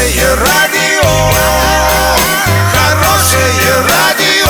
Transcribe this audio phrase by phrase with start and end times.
[0.00, 1.10] Хорошее радио,
[2.72, 4.48] хорошее радио,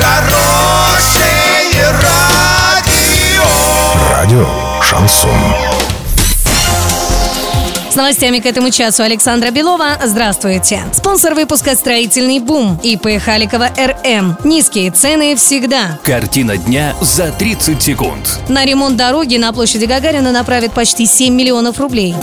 [0.00, 3.44] хорошее радио.
[4.10, 4.46] Радио
[4.80, 5.30] Шансон.
[7.90, 9.98] С новостями к этому часу Александра Белова.
[10.02, 10.82] Здравствуйте.
[10.94, 14.38] Спонсор выпуска «Строительный бум» ИП Халикова РМ.
[14.44, 16.00] Низкие цены всегда.
[16.02, 18.40] Картина дня за 30 секунд.
[18.48, 22.14] На ремонт дороги на площади Гагарина направят почти 7 миллионов рублей.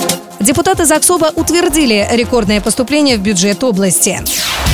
[0.41, 4.19] Депутаты ЗАГСОБа утвердили рекордное поступление в бюджет области.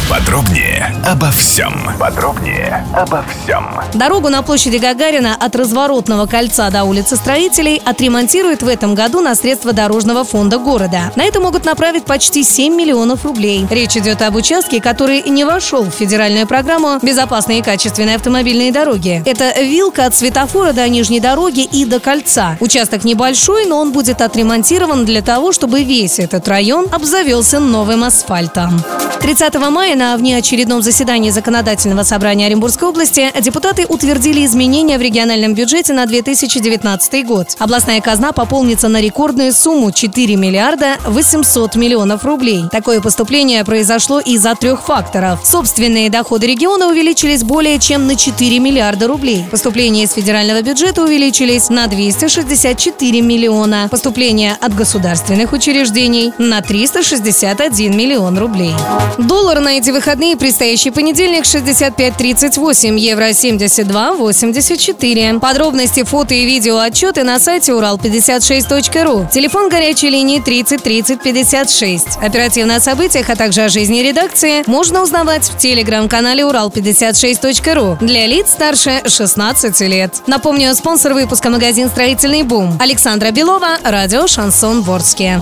[0.10, 1.74] Подробнее обо всем.
[2.00, 3.66] Подробнее обо всем.
[3.94, 9.36] Дорогу на площади Гагарина от разворотного кольца до улицы Строителей отремонтируют в этом году на
[9.36, 11.12] средства Дорожного фонда города.
[11.18, 13.68] На это могут направить почти 7 миллионов рублей.
[13.70, 19.22] Речь идет об участке, который не вошел в федеральную программу «Безопасные и качественные автомобильные дороги».
[19.26, 22.56] Это вилка от светофора до Нижней дороги и до кольца.
[22.62, 28.82] Участок небольшой, но он будет отремонтирован для того, чтобы весь этот район обзавелся новым асфальтом.
[29.20, 35.94] 30 мая на внеочередном заседании Законодательного собрания Оренбургской области депутаты утвердили изменения в региональном бюджете
[35.94, 37.56] на 2019 год.
[37.58, 42.66] Областная казна пополнится на рекордную сумму 4 миллиарда 800 миллионов рублей.
[42.72, 45.40] Такое поступление произошло из-за трех факторов.
[45.44, 49.46] Собственные доходы региона увеличились более чем на 4 миллиарда рублей.
[49.50, 53.88] Поступления из федерального бюджета увеличились на 264 миллиона.
[53.90, 58.74] Поступления от государственных учреждений на 361 миллион рублей.
[59.18, 65.40] Доллар на эти выходные предстоящий понедельник 65.38, евро 72.84.
[65.40, 69.28] Подробности, фото и видео отчеты на сайте урал56.ру.
[69.32, 72.18] Телефон горячей линии 30 30 56.
[72.22, 78.52] Оперативно о событиях, а также о жизни редакции можно узнавать в телеграм-канале урал56.ру для лиц
[78.52, 80.24] старше 16 лет.
[80.28, 82.78] Напомню, спонсор выпуска магазин «Строительный бум».
[82.80, 85.42] Александра Белова, радио «Шансон Ворске».